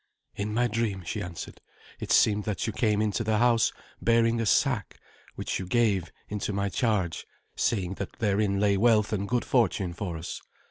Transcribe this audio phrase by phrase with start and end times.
[0.35, 1.61] "In my dream," she answered,
[1.99, 4.97] "it seemed that you came into the house bearing a sack,
[5.35, 10.17] which you gave into my charge, saying that therein lay wealth and good fortune for
[10.17, 10.41] us.